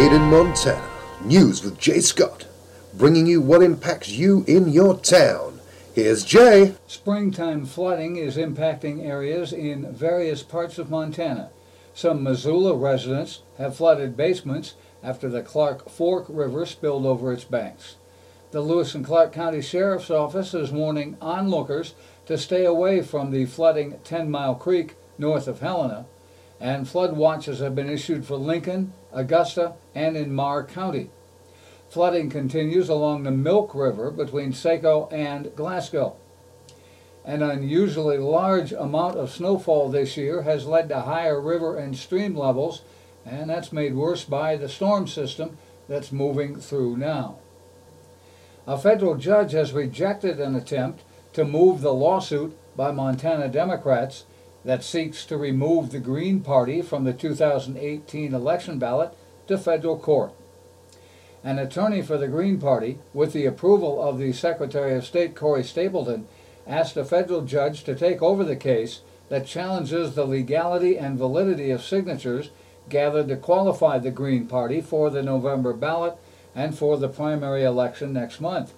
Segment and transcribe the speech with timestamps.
[0.00, 0.88] Made in Montana.
[1.26, 2.46] News with Jay Scott.
[2.94, 5.60] Bringing you what impacts you in your town.
[5.94, 6.74] Here's Jay.
[6.86, 11.50] Springtime flooding is impacting areas in various parts of Montana.
[11.92, 17.96] Some Missoula residents have flooded basements after the Clark Fork River spilled over its banks.
[18.52, 21.92] The Lewis and Clark County Sheriff's Office is warning onlookers
[22.24, 26.06] to stay away from the flooding 10 Mile Creek north of Helena,
[26.60, 31.10] and flood watches have been issued for Lincoln, Augusta, and in Meagher County.
[31.88, 36.16] Flooding continues along the Milk River between Saco and Glasgow.
[37.24, 42.36] An unusually large amount of snowfall this year has led to higher river and stream
[42.36, 42.82] levels,
[43.24, 45.56] and that's made worse by the storm system
[45.88, 47.38] that's moving through now.
[48.66, 51.02] A federal judge has rejected an attempt
[51.32, 54.24] to move the lawsuit by Montana Democrats
[54.64, 59.14] that seeks to remove the Green Party from the 2018 election ballot
[59.46, 60.32] to federal court.
[61.42, 65.64] An attorney for the Green Party, with the approval of the Secretary of State Corey
[65.64, 66.28] Stapleton,
[66.66, 69.00] asked a federal judge to take over the case
[69.30, 72.50] that challenges the legality and validity of signatures
[72.90, 76.14] gathered to qualify the Green Party for the November ballot
[76.54, 78.74] and for the primary election next month.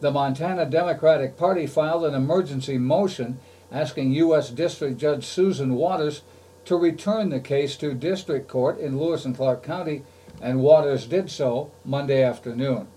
[0.00, 3.38] The Montana Democratic Party filed an emergency motion
[3.72, 4.50] asking U.S.
[4.50, 6.22] District Judge Susan Watters
[6.64, 10.02] to return the case to district court in Lewis and Clark County,
[10.40, 12.88] and Watters did so Monday afternoon.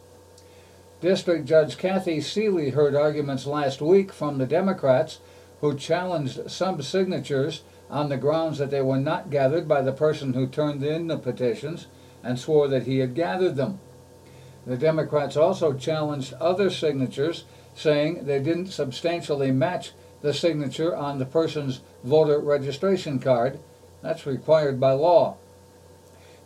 [1.02, 5.20] District Judge Kathy Seeley heard arguments last week from the Democrats
[5.62, 10.34] who challenged some signatures on the grounds that they were not gathered by the person
[10.34, 11.88] who turned in the petitions
[12.24, 13.80] and swore that he had gathered them.
[14.66, 21.26] The Democrats also challenged other signatures, saying they didn't substantially match the signature on the
[21.26, 23.60] person's voter registration card.
[24.02, 25.38] That's required by law.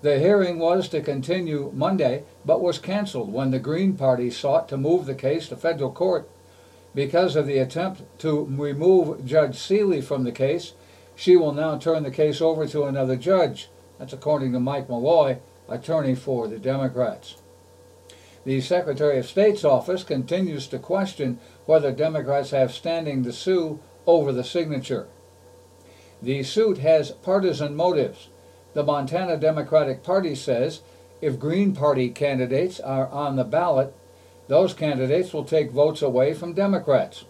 [0.02, 4.78] The hearing was to continue Monday, but was canceled when the Green Party sought to
[4.78, 6.28] move the case to federal court.
[6.96, 10.74] Because of the attempt to remove Judge Seeley from the case,
[11.16, 13.70] she will now turn the case over to another judge.
[14.00, 17.36] That's according to Mike Meloy, attorney for the Democrats.
[18.44, 24.32] The Secretary of State's office continues to question whether Democrats have standing to sue over
[24.32, 25.08] the signature.
[26.22, 28.30] The suit has partisan motives.
[28.74, 30.82] The Montana Democratic Party says
[31.22, 33.94] if Green Party candidates are on the ballot,
[34.48, 37.26] those candidates will take votes away from Democrats.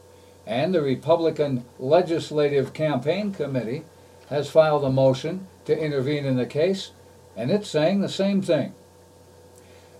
[0.48, 3.84] And the Republican Legislative Campaign Committee
[4.30, 6.92] has filed a motion to intervene in the case,
[7.36, 8.74] and it's saying the same thing.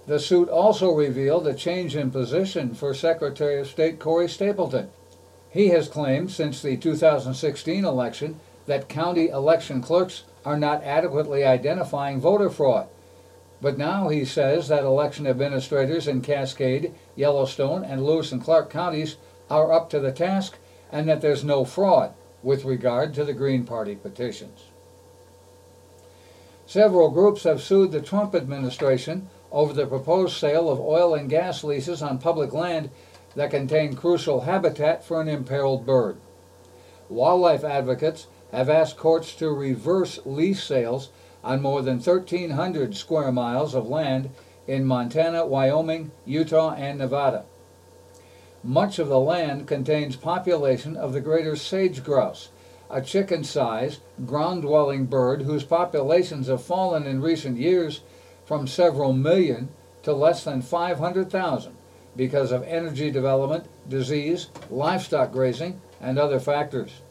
[0.08, 4.90] The suit also revealed a change in position for Secretary of State Corey Stapleton.
[5.50, 12.20] He has claimed since the 2016 election that county election clerks are not adequately identifying
[12.20, 12.88] voter fraud.
[13.62, 19.18] But now he says that election administrators in Cascade, Yellowstone, and Lewis and Clark counties
[19.50, 20.58] are up to the task
[20.92, 24.66] and that there's no fraud with regard to the Green Party petitions.
[26.66, 31.64] Several groups have sued the Trump administration over the proposed sale of oil and gas
[31.64, 32.90] leases on public land
[33.36, 36.18] that contain crucial habitat for an imperiled bird.
[37.10, 41.10] Wildlife advocates have asked courts to reverse lease sales
[41.44, 44.30] on more than 1,300 square miles of land
[44.68, 47.46] in Montana, Wyoming, Utah, and Nevada.
[48.64, 52.50] Much of the land contains population of the greater sage grouse,
[52.90, 58.02] a chicken-sized, ground-dwelling bird whose populations have fallen in recent years
[58.46, 59.70] from several million
[60.04, 61.76] to less than 500,000
[62.16, 67.02] because of energy development, disease, livestock grazing, and other factors.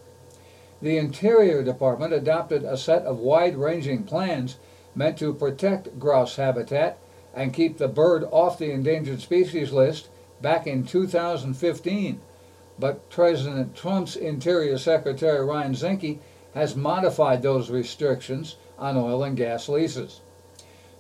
[0.83, 4.57] The Interior Department adopted a set of wide-ranging plans
[4.95, 6.99] meant to protect grouse habitat
[7.35, 10.09] and keep the bird off the endangered species list
[10.41, 12.21] back in 2015.
[12.79, 16.19] But President Trump's Interior Secretary Ryan Zinke
[16.55, 20.23] has modified those restrictions on oil and gas leases.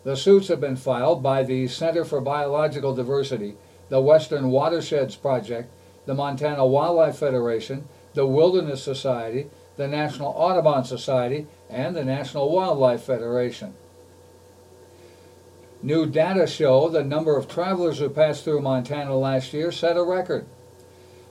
[0.02, 3.56] The suits have been filed by the Center for Biological Diversity,
[3.90, 5.70] the Western Watersheds Project,
[6.06, 13.02] the Montana Wildlife Federation, the Wilderness Society, the National Audubon Society, and the National Wildlife
[13.02, 13.74] Federation.
[15.82, 20.02] New data show the number of travelers who passed through Montana last year set a
[20.02, 20.46] record.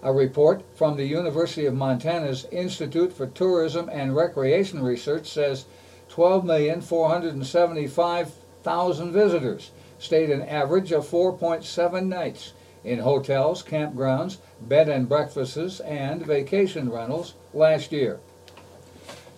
[0.03, 5.65] A report from the University of Montana's Institute for Tourism and Recreation Research says
[6.09, 8.31] 12,475,000
[8.63, 12.53] 1,000 visitors stayed an average of 4.7 nights
[12.83, 18.19] in hotels, campgrounds, bed and breakfasts, and vacation rentals last year.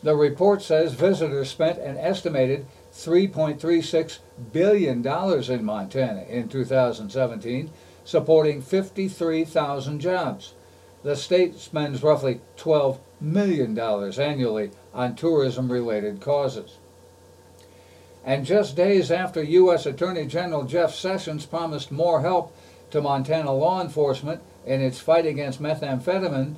[0.03, 4.19] The report says visitors spent an estimated $3.36
[4.51, 7.69] billion in Montana in 2017,
[8.03, 10.53] supporting 53,000 jobs.
[11.03, 16.77] The state spends roughly $12 million annually on tourism-related causes.
[18.23, 19.85] And just days after U.S.
[19.85, 22.55] Attorney General Jeff Sessions promised more help
[22.91, 26.55] to Montana law enforcement in its fight against methamphetamine,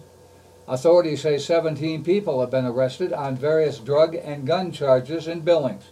[0.67, 5.85] authorities say 17 people have been arrested on various drug and gun charges in Billings.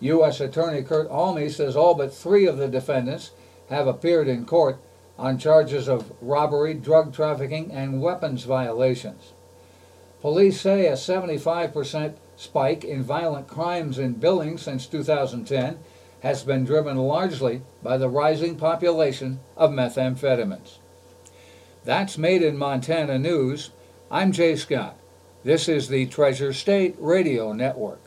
[0.00, 0.40] U.S.
[0.40, 3.30] Attorney Kurt Alme says all but three of the defendants
[3.68, 4.78] have appeared in court
[5.16, 9.32] on charges of robbery, drug trafficking, and weapons violations.
[10.20, 15.78] Police say a 75% spike in violent crimes in Billings since 2010
[16.20, 20.78] has been driven largely by the rising population of methamphetamines.
[21.84, 23.70] That's Made in Montana News.
[24.10, 24.96] I'm Jay Scott.
[25.42, 28.01] This is the Treasure State Radio Network.